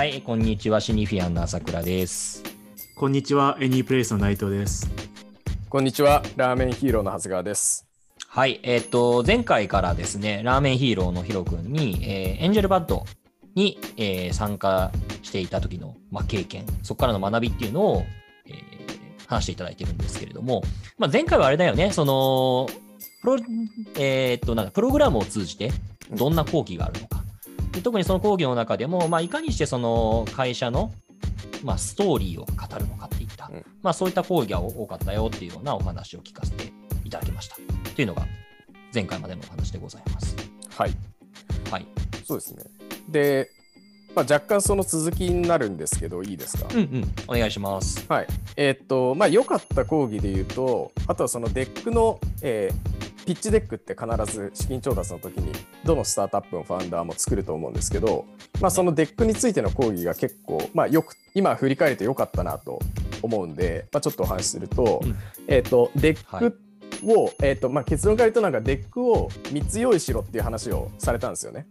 [0.00, 0.80] はい、こんにちは。
[0.80, 2.42] シニフィアンの朝倉です。
[2.96, 3.58] こんにちは。
[3.60, 4.90] エニープレイスの内藤です。
[5.68, 6.22] こんにちは。
[6.36, 7.86] ラーメンヒーローの長谷川です。
[8.26, 13.04] はい、えっ、ー、と、前回からですね、ラーメンヒーローのヒロ君に、えー、エンジェルバッド
[13.54, 14.90] に、えー、参加
[15.20, 18.06] していた時の、まあ、経験、そこからの学びっていうのを、
[18.46, 20.62] えー、話していただいてるんですけれども、
[20.96, 22.68] まあ、前回はあれだよね、その、
[23.20, 23.36] プロ、
[23.98, 25.72] えっ、と、なんか、プログラムを通じて、
[26.10, 27.19] どんな講義があるのか。
[27.72, 30.92] で特にその講義の中でも、まあ、いかにしてその会社の、
[31.62, 36.72] まあ、ストーリーを語るのかっていった、うん、まあ、そういった講義が多かったよっていうようなお話を聞かせて
[37.04, 37.56] いただきました
[37.94, 38.26] というのが
[38.92, 40.36] 前回までのお話でございます。
[40.76, 40.92] はい。
[41.70, 41.86] はい。
[42.24, 42.64] そうですね。
[43.08, 43.50] で、
[44.16, 46.66] まあ、若干その続きになるんですけど、いいですか？
[46.72, 47.14] うんうん。
[47.28, 48.04] お願いします。
[48.08, 48.26] はい。
[48.56, 55.52] えー、っと、まあ、良かった講義で言うと、あとはそのデックの、えー、ピッチデックって必ず資金調達の時に
[55.84, 58.26] どのスタートアップのファウンダーも作ると思うんですけど、
[58.60, 62.80] まあ、そのデックについての講義が結構、まあ、よく今振り返ると良かったなと
[63.22, 65.00] 思うんで、まあ、ちょっとお話しすると,、
[65.46, 66.58] えーと、デック
[67.04, 71.68] を、はい、えーとまあ、結論から言うとなんかデックを3つ用意しろっていう話をされたんですよね。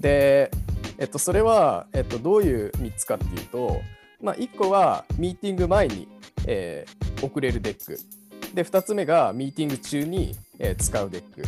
[0.00, 0.50] で、
[0.98, 3.80] えっと、それは、えっと、どういう3つかっていうと、
[4.20, 6.08] まあ、1個はミーティング前に、
[6.48, 7.96] えー、送れるデック
[8.54, 11.42] で2つ目がミーティング中に、えー、使うデック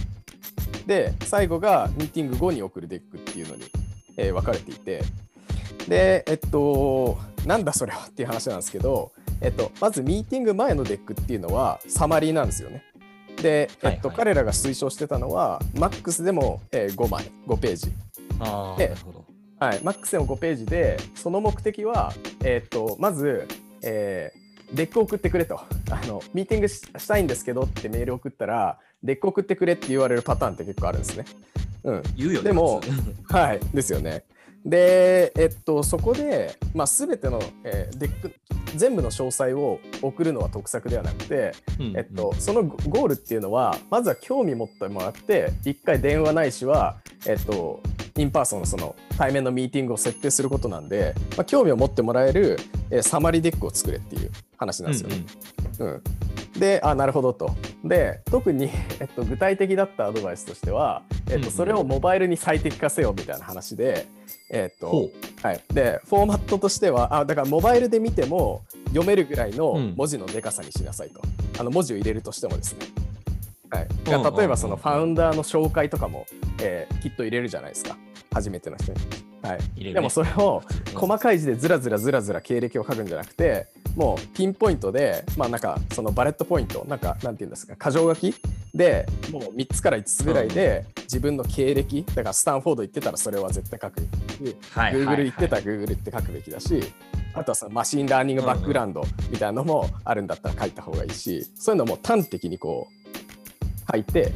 [0.87, 3.63] で最後がミーティング後に送るデックっていうのに、
[4.17, 5.03] えー、分かれていて
[5.89, 12.85] でえっとなんだそれはっていう話なんですけど、えっと、まずミーティング前のデックっていうのはサマリーなんですよね。
[13.43, 17.93] で、えっと、はいはい、彼らが推奨してたのは、マックスでも、えー、5枚、5ページ。
[18.39, 19.25] あなるほど。
[19.59, 22.13] はい、マックスでも5ページで、その目的は、
[22.45, 23.49] えっと、まず、
[23.83, 24.33] え
[24.73, 25.61] deck 送ってくれと
[26.01, 31.25] あのミーティングしたいんですけどってメール送ったら deck 送ってくれって言われるパターンって結構あるんですね。
[31.85, 32.81] うん、言うよねでも
[33.29, 34.25] はいですよね。
[34.65, 38.33] で、えっと、そこで、まあ、全ての、えー、 deck
[38.77, 47.83] 全部の詳細を送るのは得策ではなくて、うん、えっと、そのゴールっていうのはまずは興味持ってもらって一回電話ないしは、えっと、
[48.17, 52.59] in person のその対面のミーティングを設定することなんで、まあ、興味を持ってもらえる、
[52.91, 55.17] えー、サマリ deck を作れっていう話なんですよね。
[55.17, 57.51] うん、うんうん、であなるほどと。
[57.85, 58.71] で特に、
[59.01, 64.07] えっと、具体的だったアドバイスとしては、えっと、それをモバイルに最適化せよみたいな話で、
[64.51, 65.11] えっと
[65.43, 71.21] はい、でフォーマットとしてはあだからモバイルで見ても読めるぐらいの文字のでかさにしなさいと、
[71.55, 72.87] うん、あの文字を入れるとしてもですね。
[73.71, 76.27] はい、例えばそのファウンダーの紹介とかも、
[76.61, 77.97] えー、きっと入れるじゃないですか。
[78.33, 78.99] 初めての人に。
[79.43, 80.63] はい、ね、でもそれを
[80.95, 83.67] 細かい字でずらずらずらずら経歴を書くんじゃなくて
[83.97, 88.35] もうピンポイントでまあなんかそのバレットポイントなんかなんていうんですか箇条書き
[88.73, 94.01] でもう3つから5つぐらいで自分の経歴だからスタンフォード行ってたらそれは絶対書く、
[94.71, 96.83] はい、Google 行ってたら Google って書くべきだし、
[97.35, 104.33] あとはそのマシンラーニングバックグラウンドみたいなのもあるんだったら書いた方がいいし、そういうのも端的にこう書いて、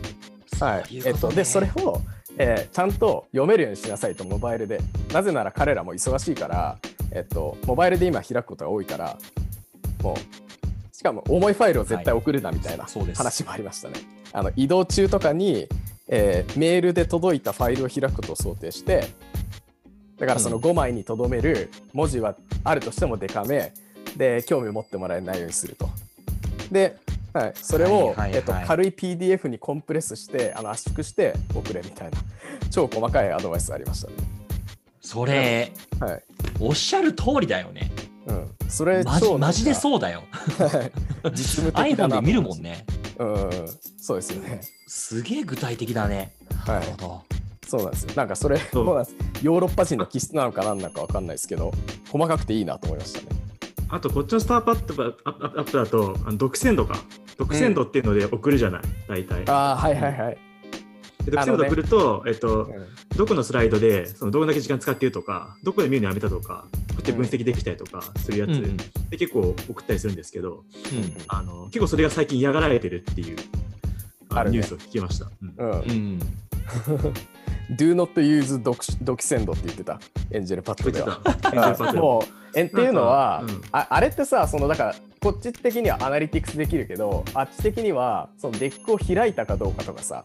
[0.61, 2.03] はい、えっと、でそれを
[2.39, 4.81] えー、ちゃんと読めるようにしなさいとモバイルで
[5.13, 6.79] なぜなら彼らも忙しいから、
[7.11, 9.17] えっと、モバイルで今開くことが多いから
[10.03, 13.95] もうしかも重いファイルを絶対送るなみたいな話もありましたね。
[14.33, 15.69] あの移動中とかに、
[16.09, 19.09] えー、メールで届いたファイルを開くことを想定して
[20.19, 23.73] だからその5枚にとどめる文字はあるとしてもデカめ
[24.17, 25.89] で興味を持ってもらえないようにすると。
[26.71, 26.97] で
[27.37, 32.19] はい、それを、はいはいはい、えっと、軽い PDF にコンプレスしてあの圧縮して送れみたいな
[32.71, 34.15] 超細かいアドバイスありましたね。
[35.03, 36.23] それ、はい、
[36.59, 37.91] おっしゃる通りだよね。
[38.27, 40.23] うん、それマジマジでそうだよ。
[41.33, 42.85] 実務的 iPhone で見るもんね。
[43.19, 43.51] うん、
[43.99, 44.61] そうですよね。
[44.89, 46.33] すげえ具体的だね。
[46.65, 46.85] はい。
[47.69, 48.13] そうなんですよ。
[48.15, 51.73] なんかそれ、そうなんですヨーロッパ人の気質なのかなんなのかわかんないですけど、
[52.11, 53.36] 細かくていいなと思いましたね。
[53.89, 56.99] あとこっちのスタートアップだとあの独占度か。
[57.39, 59.45] 独占度っていうので送るじゃない、大体。
[59.49, 60.39] ああ、はいはいはい。
[61.27, 62.87] 独占度送ると、ね、えっと、うん、
[63.17, 70.63] どこのスライドでそのどれだけ時間使ってるとか、どこで見るのやめたとか、こうやって分析できたりとかするやつ、うん、で結構送ったりするんですけど、うん、
[71.29, 75.31] あの結構それが最近嫌がられてるっていう、ニュースを聞きました。
[75.41, 75.45] う
[75.93, 76.21] ん
[77.73, 78.63] Do not use
[79.03, 81.93] DocSend って言ってた、エンジェルパッドでは。
[81.95, 82.23] もう
[82.55, 90.25] えっていうのは、うん、ああれってさ、そのだから、こっち的にはアナリティクスできるけど、あっち的にはその deck を開いたかどうかとかさ、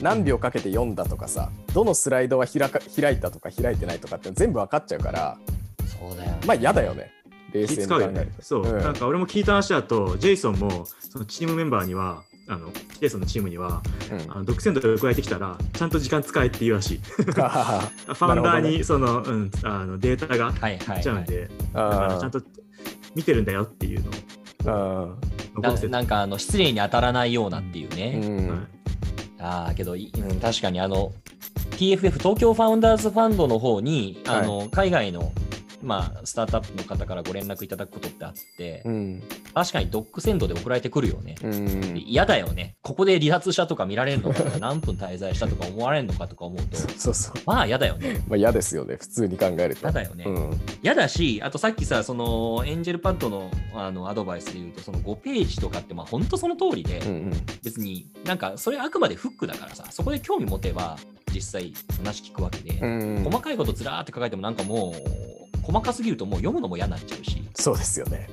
[0.00, 5.38] 何秒かけて読んだとかさ、どのスライドは開か開いたとか開いてないとかって全部分かっちゃうから、
[5.86, 7.12] そうだよ、ね、まあ嫌だよね。
[7.52, 8.42] 冷静に考えると。
[8.42, 13.80] そう、うん、なんか俺も聞いた話だと、ジェイソンもそのチームメンバーには、あのジェイソンのチームには、
[14.10, 16.98] うん、あの独占度が加えてきたら、ちゃんと時間使えって言うらしい。
[17.14, 22.42] ファウンダーにその、うん、あのデータがいっちゃうんで、だからちゃんと
[23.14, 25.16] 見てるんだよっていうのを。
[25.60, 28.20] ななんかあの失礼に当たらないようなっていうね。
[28.22, 28.68] うん、
[29.38, 31.12] ああけど、うん、確かにあの
[31.72, 35.32] TFF 東京ファウンダーズファンドの方に、あの海外の
[35.82, 39.22] まあ、スタートアップの方からご連絡いただくことってあって、うん、
[39.54, 41.36] 確かにドックセンドで送られてくるよね。
[42.06, 42.76] 嫌、うん、だよね。
[42.82, 48.22] ここで離脱したとか見られるのかとか、 何分滞在したとか思われるのかとか思うと、そうそうまあ嫌だよね。
[48.28, 49.80] まあ嫌ですよね、普通に考えると。
[49.82, 50.24] 嫌だよね。
[50.82, 57.30] 嫌、うん、だし、あとさっきさ、そのエンジェルパッドのあのアドバイスで言うと、その5ページとかって、まあ本当その通りで、うんうん、
[57.62, 60.98] 別になんかそれあくまでフックだからさ、そこで興味持てば、
[61.32, 62.72] 実際話聞くわけで、
[63.24, 65.29] 細かいことずらーって書かれてもなんかもう
[65.62, 67.42] 細かすぎるともう読むのも嫌になっちゃうし。
[67.54, 68.28] そうですよね、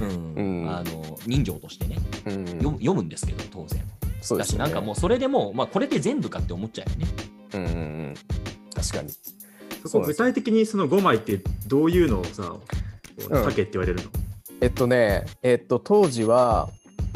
[0.00, 3.82] うん、うん、あの人情としてね、うん、読むんですけど当然。
[4.20, 7.06] そうです、ね、だしなんかもうそれでもう、まあ、これで全部かって思っちゃうよね。
[7.54, 7.66] うん、う
[8.10, 8.14] ん、
[8.74, 9.10] 確かに。
[9.88, 12.56] そこ具体的にその5枚ってどういうのをさ
[13.18, 14.10] 書けって言われるの、
[14.60, 16.70] えっとねえっと当時は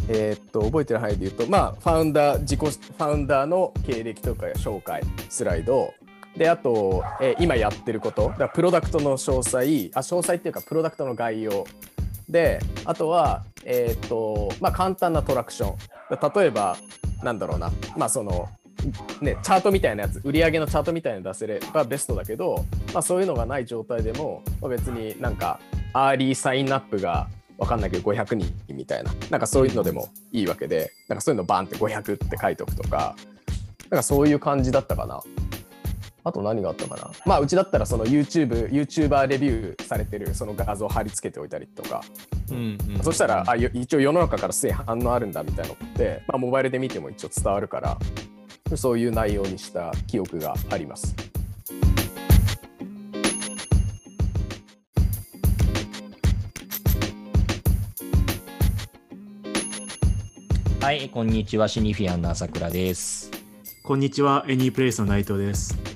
[0.08, 5.92] えー、っと覚えてる範囲で言うとまあファウンダー自己ファウンダーの経歴とか紹介スライド
[6.36, 8.34] であと、えー、今やってること。
[8.38, 9.90] だプロダクトの詳細。
[9.94, 11.66] あ詳細っていうかプロダクトの概要。
[12.28, 15.76] であとは、えー、っとまあ、簡単な traction。
[16.34, 16.76] 例えば
[17.22, 17.72] なんだろうな。
[17.96, 18.48] まあその
[19.20, 20.20] ね、チャートみたいなやつ。
[20.24, 25.58] 売り上げのチャートみたいなの出せればベストだけど、まあ、そういうのがない状態でも、まあ、別になんか
[25.94, 27.28] early sign up が
[27.58, 29.12] 分かんないけど500人みたいな。
[29.30, 30.92] なんかそういうのでもいいわけで。
[31.08, 33.16] なんかそういうのバンって500って書いておくとか。
[33.90, 35.22] なんかそういう感じだったかな。
[36.26, 37.12] あと何があったかな？
[37.24, 42.02] まあうちだったらその YouTube、YouTuber レビューされてるその画像を貼り付けておいたりとか、
[42.50, 47.96] うんうん、そしたらあ一応世の中からすでに反応あるんだみたいなのって、まあ、モバイルで見ても一応伝わるから
[48.76, 51.14] そういう内容にした記憶があります。
[60.80, 61.68] はい、こんにちは。
[61.68, 63.30] シニフィアンの朝倉です。
[63.84, 64.44] こんにちは。
[64.48, 65.95] エニープレイスの内藤です。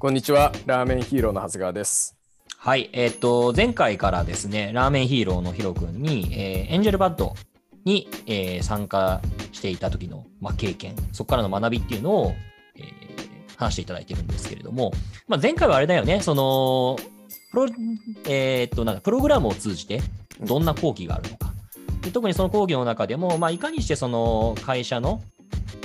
[0.00, 2.16] こんにちは、ラーメンヒーローの長谷川です。
[2.56, 7.34] はい、えっ、ー、と、前回からですね、ラーメンヒーローのヒロ君に、えー、エンジェルバッド
[7.84, 12.32] に、えー、参加していた時の、まあ、経験、そこからの学びっていうのを、
[12.76, 14.92] えー、話していただいてるんですけれども、
[15.26, 16.96] まあ、前回はあれだよね、その、
[17.50, 17.66] プロ、
[18.28, 20.00] えっと、なんかプログラムを通じて、
[20.40, 21.52] どんな講義があるのか。
[22.02, 25.22] で特にその講義の中でも、まあ、いかにしてその会社の、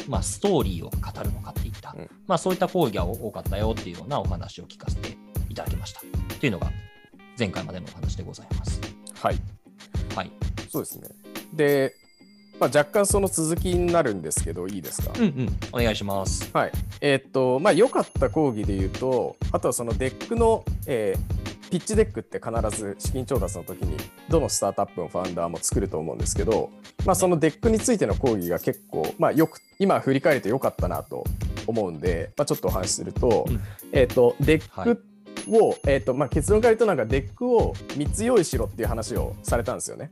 [0.08, 1.52] まあ、ストーリーを語るのか
[1.96, 5.18] うん、まあ、そういった講義が多かったよっていうようなお話を聞かせて
[5.50, 6.02] いただきました
[6.40, 6.72] というのが
[7.38, 8.80] 前回までのお話でございます。
[9.16, 9.40] はい。
[10.16, 10.32] はい。
[10.70, 11.10] そうですね。
[11.54, 11.94] で、
[12.60, 15.12] まあ、若干その続きになるんですけど、いいですか？
[15.18, 15.58] うんうん。
[15.72, 16.50] お願いします。
[16.54, 16.72] はい。
[17.02, 23.98] えー、っと、まあ、良かった講義で言うと、あとはその deck の、えー、 pitch deck って必ず資金調達の時に
[24.30, 26.70] どのスタートアップのファウンダーも作ると思うんですけど、
[27.04, 31.24] まあ、その deck についての講義が結構、まあ、よく今振り返ると良かったなと
[31.68, 33.46] 思うんで、まあ、ちょっとお話しすると,、
[33.92, 35.04] えーと、 deck
[35.50, 40.12] を、はい、えーとまあ、結論から言うとなんか deck を3つ用意しろっていう話をされたんですよね。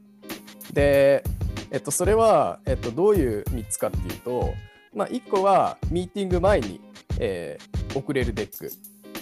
[0.73, 1.23] で、
[1.71, 4.53] えっと、それは、えっと、どういう3つかっていうと、
[4.93, 6.81] まあ、1個はミーティング前に、
[7.19, 8.71] えー、送れる deck。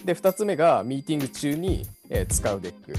[0.06, 2.94] で2つ目がミーティング中に、えー、使う deck。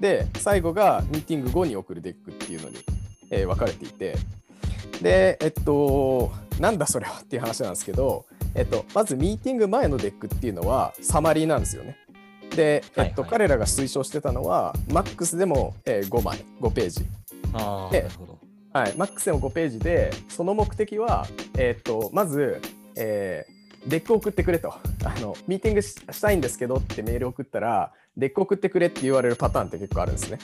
[0.00, 2.76] で最後がミーティング後に送る deck っていうのに、
[3.30, 4.16] えー、分かれていて。
[5.02, 11.96] でえっとなんだそれはっていう話なんですけど、えっと、まずミーティング前の deck っていうのはサマリーなんですよね。
[12.54, 17.06] で、えっと、はいはい、彼らが推奨してたのは、マックスでも、えー、5枚、5ページ。
[17.52, 18.38] あなるほど。
[18.72, 22.60] はい、マックスでも5ページで、その目的は、えっと、まず、
[22.96, 23.46] え
[23.86, 24.80] deck 送ってくれとあ
[25.20, 30.38] のミーティングしたいんですけどってメール送ったら deck 送ってくれって言われるパターンって結構あるんですね。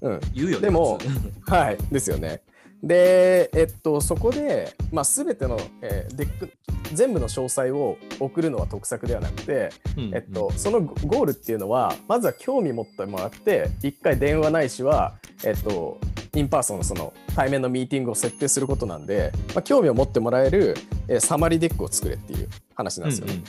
[0.00, 0.66] うん、言うよね。
[0.66, 0.98] でも、
[1.46, 2.40] はい、ですよね。
[2.82, 6.50] で、えっと、そこで、まあ、全ての、えー、 deck
[6.94, 15.14] 全部の詳細を送るのは得策ではなくて、うんうん、えっと、そのゴールっていうのはまずは興味持ってもらって一回電話ないしは、
[15.44, 15.98] えっと、
[16.34, 20.76] in person のその対面のミーティングを設定することなんで、まあ、興味を持ってもらえる、
[21.08, 23.42] えー、サマリ deck を作れっていう話なんですよね。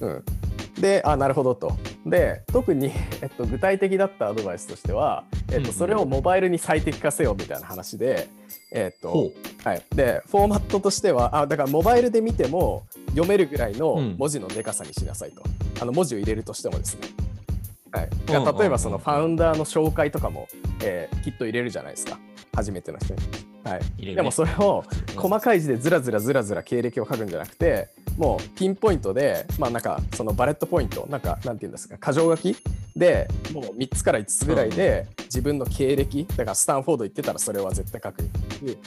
[0.00, 1.76] うんうん、うん、であなるほどと。
[2.06, 8.28] で特に、えっと、具体的だったアドバイスとしては、えっと、それをモバイルに最適化せよみたいな話で、
[8.74, 9.30] えっと
[9.64, 17.08] はい、でフォーマットとしてはあだからモバイルで見ても読めるぐらいの文字のでかさにしなさいと、うん、あの文字を入れるとしてもですね。
[17.92, 18.10] はい、
[18.58, 20.48] 例えばそのファウンダーの紹介とかも、
[20.82, 22.18] えー、きっと入れるじゃないですか。
[22.54, 23.20] 初めての人に。
[23.64, 24.82] はい、ね、でもそれを
[25.14, 32.56] 細かい字でずらずらずらずら経歴を書くんじゃなくてもうピンポイントでまあなんかそのバレットポイントなんかなんていうんですか箇条書き
[32.96, 38.22] でもう3つから5つぐらいで自分の経歴だからスタンフォード行ってたらそれは絶対書く、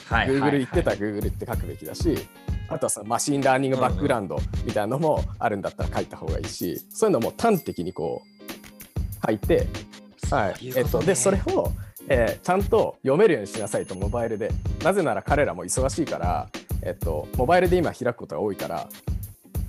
[0.06, 2.18] はい、Google 行ってたら Google って書くべきだし
[2.70, 9.68] あとはそのマシンラーニングバックグラウンドみたいなのもあるんだったら書いた方がいいし、そういうのも端的にこう書いて、
[10.32, 11.72] はい、えっと、でそれを
[12.08, 14.52] えー、ちゃんと読めるようにしなさいとモバイルで。
[14.84, 16.48] なぜなら彼らも忙しいから、
[16.86, 18.88] えっと、モバイルで今開くことが多いから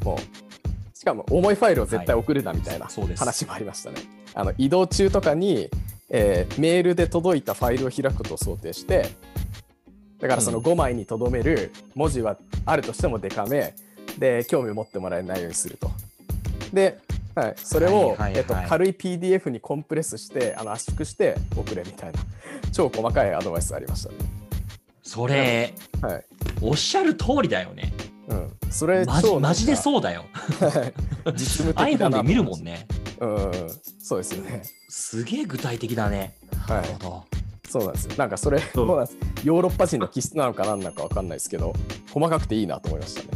[0.05, 3.97] もうしかも重いファイルを絶対送るなみたいな話もありましたね。
[4.35, 5.71] あの移動中とかに、
[6.11, 9.09] えー、メールで届いたファイルを開くことを想定して
[10.21, 13.75] だからその5枚にとどめる文字はあるとしてもデカめ
[14.19, 15.91] で興味を持ってもらえないようにすると。
[16.73, 16.99] で
[17.35, 22.19] はい、それを、えっと、軽い PDF にコンプレスしてあの圧縮して送れみたいな
[22.73, 24.17] 超細かいアドバイスありましたね。
[25.03, 26.25] それ、はい、
[26.61, 27.93] おっしゃる通りだよね。
[28.29, 30.25] うん、それマジマジでそうだよ。
[31.37, 32.87] 実務的だな iPhone で見るもんね。
[33.21, 33.51] うん、
[33.99, 34.63] そうですよね。
[34.89, 36.35] すげえ具体的だね。
[36.67, 36.85] はい。
[37.69, 38.15] そうなんですよ。
[38.17, 41.75] なんかそれ、そうなんですヨーロッパ人の気質なのかなんなのかわかんないですけど、
[42.13, 43.29] 細かくていいなと思いましたね。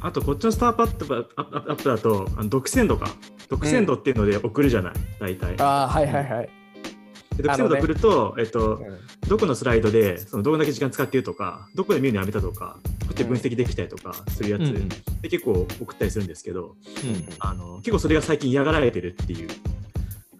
[0.00, 3.10] あとこっちのスタートアップだと、あの独占度か。
[3.48, 5.54] 独占度っていうので送るじゃない、うん、大体。
[5.60, 6.48] ああ、はいはいはい。
[7.42, 16.74] 独占度送ると、ね、えっと、うん、どこのスライドでそのどれだけ時間使っているとか、どこで見るのやめたとか、こうやって分析できたりとかするやつ、うん、で結構送ったりするんですけど、うん、
[17.38, 19.48] あの結構それが最近嫌がられてるっていう、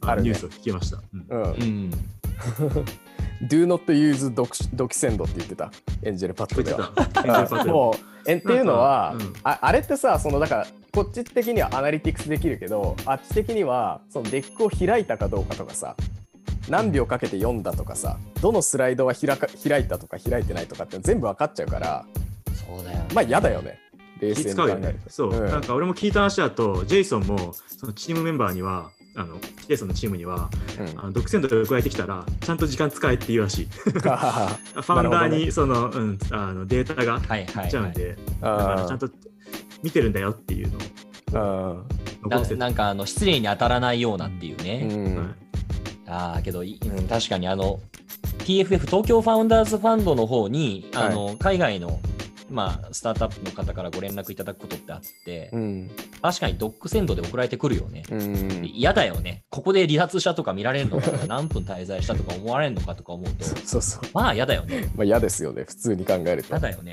[0.03, 1.03] あ、ね、ニュースを聞きました。
[1.13, 1.91] うん、うん。
[3.49, 5.71] Do not use DocSend って言ってた。
[6.03, 7.65] エンジェルパッドでは。
[7.67, 15.97] もうえっていうのは、うん、ああれってさそのだからこっち的にはアナリティクスできるけどあっち的にはその deck を開いたかどうかとかさ
[16.69, 22.05] 何秒かけて読んだとかさどのスライドは開か開いたとか開いてないとかって全部分かっちゃうから
[22.55, 23.79] そうだよ、ね、まあ嫌だよね。
[24.19, 33.67] 冷静に考えると、ね、そう、うん、なんか俺も聞いた話だとジェイソンもそのチームメンバーにはあのジェイソンのチームには、うん、あの独占度を加えてきたらちゃんと時間使えって言うらしい。
[33.77, 39.11] ファウンダーにその、うん、あのデータがいっちゃうんで、はいはいはい、だからちゃんと
[39.83, 41.85] 見てるんだよっていうのを
[42.29, 45.35] ななんかあの失礼に当たらないようなっていうね、うん、
[46.07, 47.81] ああけど、うん、確かにあの
[48.47, 51.99] TFF 東京ファウンダーズファンドの方に、あの、海外の
[52.49, 55.91] まあ、スタートアップの方からご連絡いただくことってあって、うん、
[56.23, 58.05] 確かにドックセンドで送られてくるよね。
[58.63, 59.45] 嫌、うん、だよね。
[59.51, 64.89] ここで離脱したとか見られるのかとか、何分滞在したとか思われるのかとか思うと、そうそうまあ嫌だよね。
[64.95, 66.49] まあ嫌ですよね、普通に考えると。
[66.51, 66.93] 嫌だよね。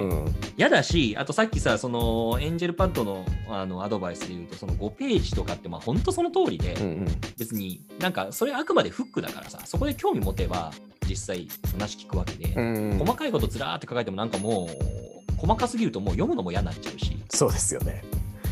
[0.58, 7.08] 嫌、うん、だし、あとさっきさ、そのエンジェルパッドのあのアドバイスで言うと、その5ページとかって、まあ本当その通りで、うんうん、
[7.38, 10.72] 別になんかそれあくまでフックだからさ、そこで興味持てば、
[11.08, 12.54] 実際話聞くわけで、
[12.98, 15.03] 細かいことずらーって書いてもなんかもう
[15.44, 17.22] 細かすぎるともう読むのも嫌になっちゃうし。
[17.30, 18.02] そうですよね、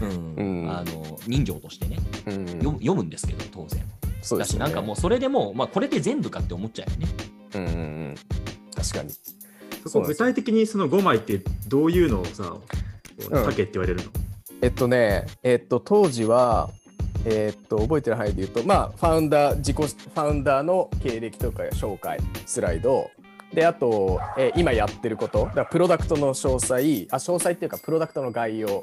[0.02, 3.82] うん、うん、あの人情としてね、うん、読読むんですけど当然。
[4.22, 7.08] そうです、ね、だしなんかもうそれでも、まあ、これで全部かって思っちゃうよね。
[7.56, 7.78] うんうんう
[8.10, 8.16] ん。
[8.76, 9.10] 確かに。
[9.88, 12.56] そこ具体的にその5枚ってどういうのをさ
[13.20, 14.12] 書けって言われるの、うん、
[14.62, 16.70] えっとねえっと当時は
[17.26, 23.10] えー、っと覚えてる範囲で言うとまあファウンダー自己ファウンダーの経歴とか紹介スライド
[23.54, 25.50] であと、えー、今やってること。
[25.54, 26.76] だプロダクトの詳細。
[27.12, 28.82] あ詳細っていうかプロダクトの概要。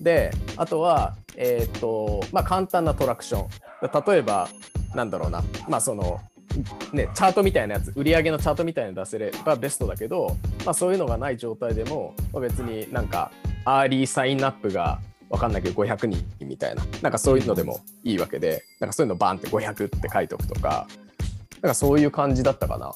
[0.00, 3.48] であとは、えー、っとまあ、簡単な traction。
[4.06, 4.48] 例えば
[4.94, 5.42] なんだろうな。
[5.68, 6.20] まあその
[6.92, 7.92] ね、チャートみたいなやつ。
[7.96, 13.30] 売り上げのチャートみたいなの出せればベストだけど、まあ、そういうのがない状態でも、まあ、別になんか
[13.64, 16.82] early sign up が分かんないけど500人みたいな。
[17.02, 18.62] なんかそういうのでもいいわけで。
[18.80, 20.86] なんかそういうのバンって500って書いておくとか。
[21.62, 22.94] なんかそういう感じだったかな。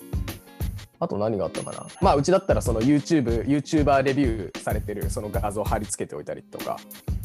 [1.00, 1.86] あと何があったかな。
[2.00, 6.76] まあうちだったらその YouTube、YouTuber レビューされてるその画像を貼り付けておいたりとか、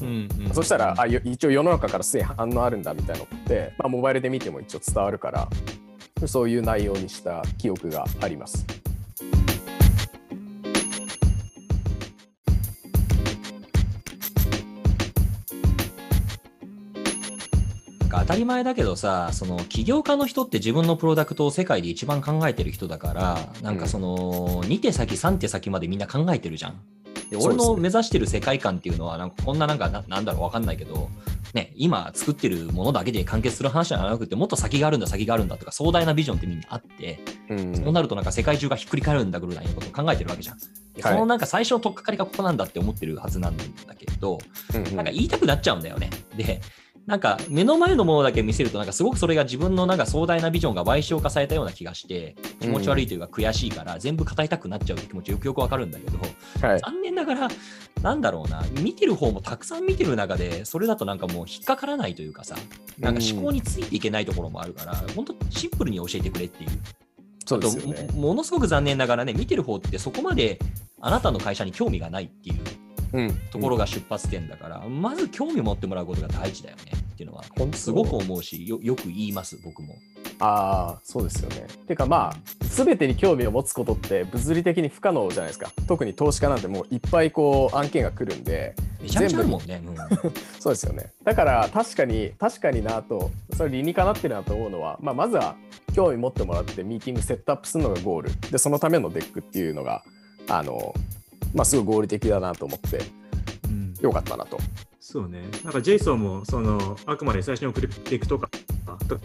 [0.01, 5.48] うんうん、そしたらあ一応世の中からすでに反応あるんだみたいなのって、まあ、モバイルで見ても一応伝わるから
[6.27, 8.65] そういう内容にした記憶があります。
[18.19, 26.81] 当たり前だけどさ、その起業家の人って自分のプロダクトを世界で一番考えてる人だから、なんかその、2手先3手先までみんな考えてるじゃん。
[27.29, 31.10] で俺の目指してる世界観っていうのは、なんかこんななんかな、なんだろうわかんないけど、
[31.53, 37.19] ね、今作ってるものだけで完結する話じゃなくて、もっと先があるんだ、先があるんだとか、壮大なビジョンってみんなあって、
[37.50, 40.57] うん、そうなるとなんか世界中がひっくり返るんだぐらいのことを考えてるわけじゃん。
[40.60, 43.63] そのなんか最初の取っかかりがここなんだって思ってるはずなんだ
[43.98, 44.39] けど、
[44.74, 46.10] うんうん、なんか言いたくなっちゃうんだよね。
[46.38, 46.62] で、
[47.06, 56.18] なんか目の前のものだけ見せると、なんかすごくそれが自分のなんか壮大なビジョンが賠償化されたような気がして、気持ち悪いというか悔しいから、全部語りたくなっちゃうって気持ちよくよくわかるんだけど、
[56.68, 57.48] はい、 残念ながら、
[58.02, 62.56] なんだろうな、見てる方もたくさん見てる中で、それだとなんかもう引っかからないというかさ、
[62.98, 66.70] なんか思考についていけないところもあるから、本当シンプルに教えてくれっていう。
[67.48, 70.58] そうですよね、ものすごく残念ながらね、見てる方ってそこまで
[71.00, 72.56] あなたの会社に興味がないっていう
[73.51, 77.43] ところが出発点だから、うん、まず興味を持ってもらうことが大事だよねっていうのは
[77.74, 79.95] すごく思うしよよく言います僕も。
[80.38, 81.65] ああそうですよね。
[81.88, 85.72] ていうかまあ全てに興味を持つことって物理的に不可能じゃないですか。
[85.88, 88.75] 特に投資家なんてもういっぱいこう案件が来るんで。
[89.01, 89.81] めちゃくちゃあるもんね。
[89.86, 89.95] うん、
[90.60, 91.13] そうですよね。
[91.24, 95.55] だから確かに確かになとそれ理にかなってるなと思うのは、まあ、まずは
[95.93, 100.03] 興味持ってもらってミーティングセットアップするのがゴールでそのための deck っていうのが
[100.50, 100.93] あの
[101.54, 103.02] まあすごい合理的だなと思って
[104.02, 104.58] よかったなと。
[105.00, 105.44] そうね。
[105.64, 108.50] なんかジェイソンもそのあくまで最初に送る deck とか、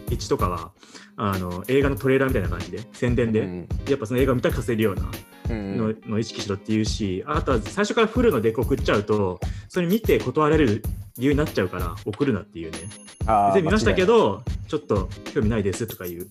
[0.08, 0.72] 1とかは
[1.16, 5.10] あの映画のトレーラーみたいな感じで宣伝で、うん、やっぱその映画を見たくさせるような
[5.48, 10.82] の,、の意識しろっていうし、あとは最初からフルの deck 送っちゃうと、それ見て断られる
[11.18, 12.78] 理由になっちゃうから送るなっていうね。
[13.26, 16.28] 全然見ましたけど、ちょっと興味ないですとかいう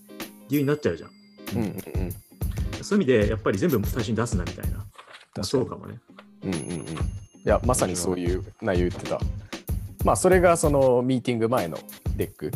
[0.49, 1.09] 理由になっちゃうじゃん。
[1.55, 1.73] うんうんうん、
[2.83, 4.85] そういう意味でやっぱり全部最初に出すなみたいな。
[5.43, 5.99] そうかもね。
[6.43, 6.85] うんうんうん
[7.39, 9.19] いやまさにそういう内容言ってた。
[10.03, 11.77] まあそれがそのミーティング前の
[12.17, 12.51] deck、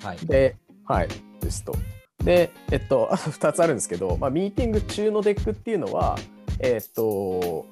[0.00, 1.08] はい、で、はい、
[1.40, 1.74] ですと。
[2.22, 6.16] で、えっと 2つあるんですけど、まあ、ミーティング中の deck っていうのは、
[6.60, 7.66] えっと、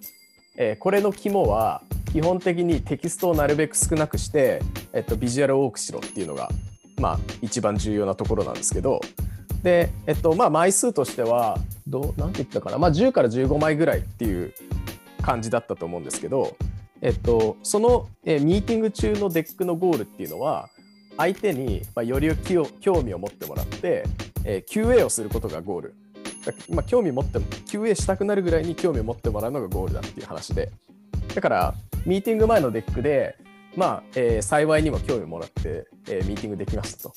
[0.56, 1.82] えー、これの肝は
[2.12, 4.60] 基本的にテキストをなるべく少なくして、
[4.92, 6.50] えっと、ビジュアルを多くしろっていうのが、
[6.98, 9.00] まあ、一番重要なところなんですけど、
[9.62, 14.52] で、えっと、まあ、枚数としては、どう、なんて言ったかな、まあ、10から15枚ぐらいっていう
[15.22, 16.56] 感じだったと思うんですけど、
[17.02, 20.68] えっと、その、えミーティング中の deck のゴールっていうのは
[21.16, 24.04] 相手に、まあ、より興味を持ってもらって、
[24.44, 25.94] えー、QA をすることがゴール。
[26.70, 30.70] まあ、興味持っても QA したくなるぐらいに興味を持ってもらうのがゴールだっていう話で。
[31.34, 31.74] だから
[32.06, 33.36] ミーティング前の deck で
[33.76, 37.14] まあ、えー、幸いにも興味をもらって、えー、ミーティングできましたと。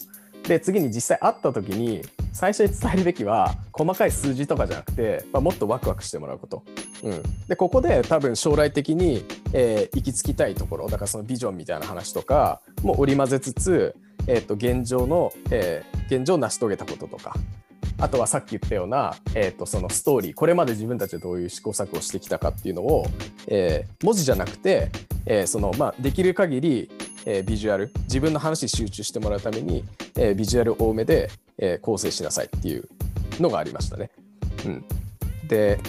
[0.47, 2.01] で次に実際会った時に
[2.33, 6.63] 最初に伝えるべきは細かい数字とかじゃなくて、まあ、もっとワクワクしてもらうこと、
[7.03, 13.95] うん、でここで多分将来的に、えー、行き着きたいところだからそのビジョンみたいな話とかも織り交ぜつつ、
[14.27, 17.33] えー、と現状の、えー、現状を成し遂げたこととか
[18.01, 23.05] あとはさっき言ったような、えー、とそのストーリーこれまで自分たちでどういう試行錯誤してきたかっていうのを、
[23.47, 24.89] えー、文字じゃなくて、
[25.25, 26.89] えーそのまあ、できる限り
[27.25, 29.83] えー、ビジュアル自分の話に集中してもらうために、
[30.15, 32.87] えー、ビジュアル多めで、えー、構成しなさいっていう
[33.39, 34.09] のがありましたね。
[34.65, 34.85] うん、
[35.47, 35.79] で、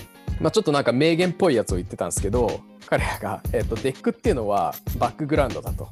[0.40, 5.88] まあ、ちょっとなんか名言っぽいやつを言ってたんですけど彼らが、えーと、 deck っていうのはバックグラウンドだと。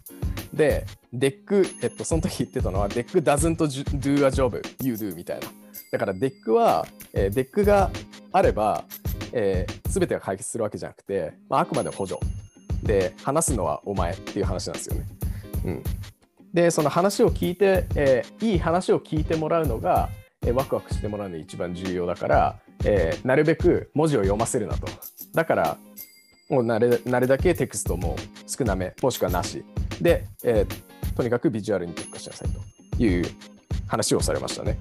[0.52, 3.56] で、 deck、えっと、その時言ってたのは、 deck doesn't
[4.00, 5.46] do a job, you do みたいな。
[5.92, 7.90] だから deck は、えー、 deck が
[8.32, 8.84] あれば、
[9.32, 12.18] えー、全てが解決するわけじゃなくて、まあ、あくまで補助。
[12.82, 15.06] で、話すのはお前っていう話なんですよね。
[15.64, 15.82] うん、
[16.52, 20.08] でその話を聞いて、えー、いい話を聞いてもらうのが、
[20.42, 24.86] えー、ワクワクしてもらうのが一番重要だから、えー、なるべく文字を読ませるなと。
[25.34, 25.76] だから
[26.48, 28.16] もうなれなるだけテクストも
[28.46, 29.64] 少なめもしくはなし。
[30.00, 32.48] で、えー、とにかくビジュアルに特化しなさい
[32.96, 33.24] という
[33.86, 34.78] 話をされましたね。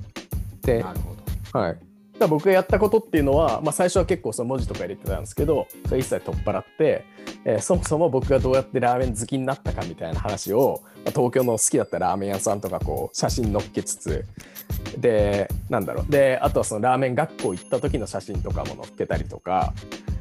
[0.61, 1.15] でなるほ
[1.53, 1.77] ど、はい、
[2.19, 7.05] だ僕がやったことっていうのは、まあ、最初は結構その文字とか入れてたんですけどそれ一切取っ払って、
[7.45, 14.25] えー、そもそも僕がどうやってラーメン好きになったかみたいな話を、まあ、東京の好きだったラーメン屋さんとかこう写真載っけつつ
[14.97, 16.11] でなんだろう。
[16.11, 19.73] であとはそのラーメン学校行った時の写真とかも載っけたりとか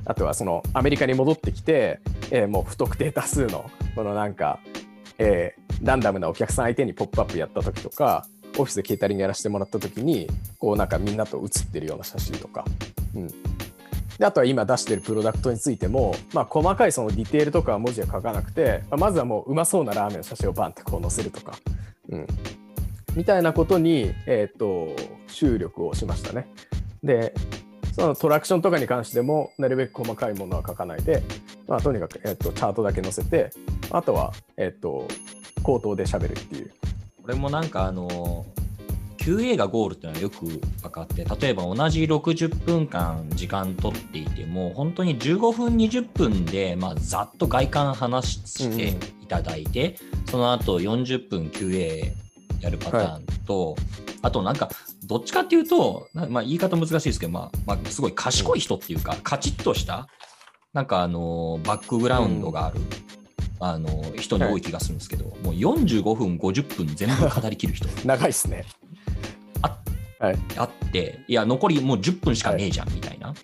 [0.05, 4.61] あとはそのアメリカに戻ってきて、えー、もう不特定多数のこのなんか、
[5.19, 8.27] えー、ランダムなお客さん相手に「ポップアップやった時とか
[8.59, 12.65] オフィスでケータリングやらせてもらった時にこうなんかみんなと写ってるような写真とか、
[13.15, 13.29] うん、
[14.19, 21.59] であとは今出してるプロダクトについても、まあ、細かいそのディテールとかは文字は書かなくて、まあ、まずはもううまそうなラーメンの写真をバンってこう載せるとか、
[22.09, 22.27] うん、
[23.15, 24.95] みたいなことに、えーと、
[25.29, 26.49] 注力をしましたね。
[27.03, 27.35] で
[27.93, 31.23] そのトラクションとかに関してもなるべく細かいものは書かないで、
[31.67, 33.51] まあ、とにかく、えーと、チャートだけ載せて
[33.91, 35.09] あとは、えーと
[35.63, 36.71] 口頭で喋るっていう。
[37.27, 38.47] これもなんかあの
[39.19, 52.13] QA がゴールっていうのはよく分かって例えば同じ60分間時間取っていても本当に15分20分で、まあ、ざっと外観話していただいて、うん、その後40分 QA
[52.61, 53.77] やるパターンと、はい、
[54.23, 54.71] あとなんか、
[55.05, 60.09] どっちかっていうと、まあ、言い方難しいですけど、まあ、まあ、すごい賢い人っていうか、カチッとした、
[60.73, 63.06] なんかあの、バックグラウンドがある、うん、
[63.61, 67.89] あの人に多い気がするんですけど、はい、もう45分、50分全部語りきる人。
[68.07, 68.65] 長いっすね。
[69.63, 69.79] あ,、
[70.19, 73.35] はい、あって、いや、残りもう10分しかねえじゃん、みたいな。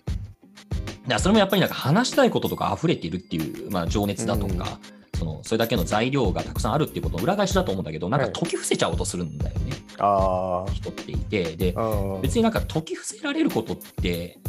[1.07, 4.79] だそれもやっぱりなんか話したいこととか溢れているっていう、まあ、情熱だとか、
[5.13, 11.57] うん、そのそれだけの材料がたくさんあるっていうことの裏返しだと思うんだけど、なんか解き伏せちゃおうとするんだよね、はい、人っていて。
[11.57, 11.75] で、
[12.21, 14.39] 別になんか解き伏せられることって、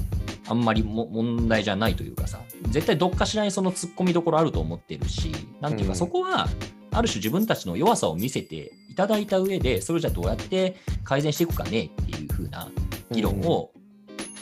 [0.47, 6.49] あんまりも問題じゃないというかさ、絶対どっかしらにその突っ込みどころあると思ってるし、なんていうか、そこは、
[6.91, 12.69] ある種自分たちの弱さを見せていただいた上で、それじゃどうやって改善していくかねっていう風な
[13.11, 13.71] 議論を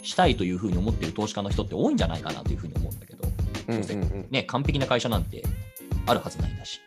[0.02, 3.26] したいというふうに思ってる投資家の人って多いんじゃないかなというふうに思うんだけど、
[4.30, 5.42] ね、完璧な会社なんて
[6.06, 6.80] あるはずないんだし。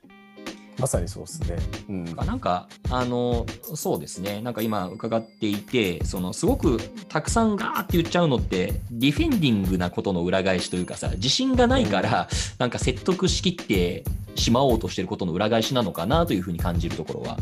[0.86, 1.58] まさにそうですね。
[1.90, 6.78] うん、なんか、あの、そうですね、なんか今伺っていて、そのすごく
[7.10, 12.28] たくさんガーって言っちゃうのって、ディフェンディングなことの裏返しというかさ、自信がないから、
[12.60, 14.04] なんか説得しきって
[14.36, 17.40] しまおうとしてることの裏返しなのかなというふうに感じるところは、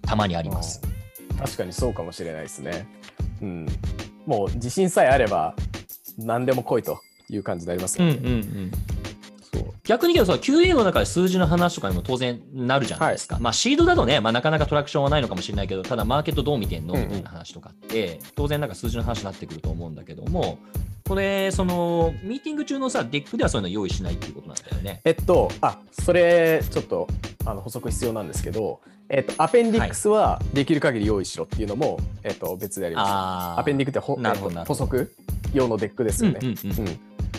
[0.00, 0.80] たまにあります。
[1.38, 2.88] 確かにそうかもしれないですね。
[3.42, 3.66] うん。
[4.24, 5.54] もう自信さえあれば
[6.16, 8.12] 何でも来いという感じになりますよね。
[8.14, 8.97] うんうんうん
[9.88, 13.36] 逆に言うと、QA の中で数字の話とかにも当然なるじゃないですか。
[13.36, 20.58] はい、まあ、シードだとね、まあ、なかなかトラクションはないのかもしれないけど、ただマーケットどう見てんのみたいな話とかって、当然なんか数字の話になってくると思うんだけども、
[21.08, 25.00] これ、その、ミーティング中のさ、 deck ではそういうの用意しないっていうことなんだよね。
[25.06, 27.08] えっと、あ、それ、ちょっと、
[27.46, 33.60] あの補足必要なんですけど、えっと、 appendix はできる限り用意しろっていうのも、えっと、別であります。
[33.60, 35.14] appendix ってほ、えっと、補足
[35.54, 36.40] 用の deck ですよね。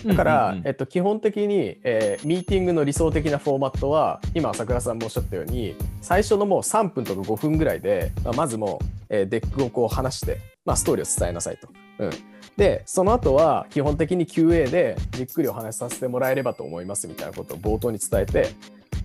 [0.06, 11.68] だから、えっと、基本的に、えー、ミーティングの理想的なフォーマットは今朝倉さんもおっしゃったように最初のもう3分とか5分ぐらいで、まあ、まずもう、えー、 deck をこう話して、まあ、ストーリーを伝えなさいと。
[12.00, 12.12] うん、
[12.56, 18.50] でその後は基本的に QA でじっくりお話しさせてもらえればと思いますみたいなことを冒頭に伝えて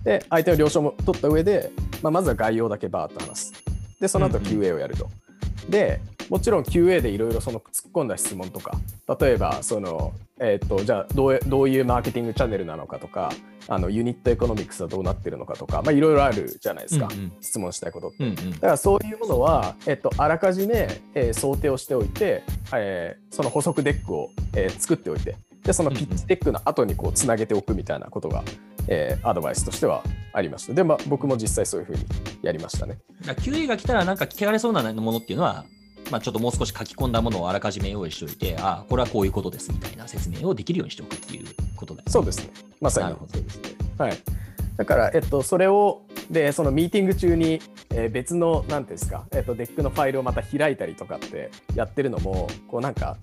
[0.03, 1.71] で相手の了承も取った上で、
[2.01, 3.53] まあ、まずは概要だけバーッと話す。
[3.99, 5.09] でその後 QA をやると、
[5.65, 8.77] うん、でもちろん QA でいろいろその突っ込んだ質問とか
[9.19, 13.31] 例えばその、えーと、じゃあどうどういうマーケティングチャンネルなのかとか
[13.67, 28.43] あの unit economics はどうなってるのかとかいろいろあるじゃないですか、うんうん、質問したいことって、うんうん、だからそういうものは、えーと、あらかじめ、えー、想定をしておいて、えー、その補足 deck を、えー、作っておいてでその pitch deck の後にこうつなげておくみたいなことが、
[28.87, 30.73] えー、アドバイスとしてはありました。
[30.73, 32.05] で、まあ、僕も実際そういうふうに
[32.43, 32.99] やりましたね。
[33.23, 35.65] QA が来たらなんか聞かれそうなものっていうのは
[36.11, 42.11] まあ、ちょっともう少し書き込んだものをあらかじめ用意しておいて、ああ、これはこういうことですみたいな説明をできるようにしておくっていうことだよね。
[42.11, 42.49] そうですね。
[42.79, 43.69] まさにそうですね。
[43.97, 44.17] はい。
[44.77, 53.17] だから、えっと、それを、で、そのミーティング中に、えー、別の、なんていうんですか、えっと、 deck のファイルをまた開いたりとかってやってるのも、こうなんか、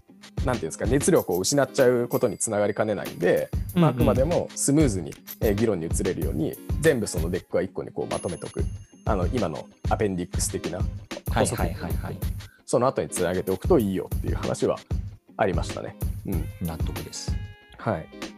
[0.45, 8.65] なんていうんですか、熱量を失っちゃうことにつながりかねないんで、まあ、あくまでもスムーズに、えー、議論に移れるように、全部その deck は1個にこうまとめておく。
[9.05, 12.17] あの、今の appendix 的なはいはいはいはい。
[12.73, 14.79] その後につなげておくといいよっていう話は
[15.37, 15.95] ありましたね。
[16.25, 17.31] うん、納得です。
[17.77, 18.32] はい。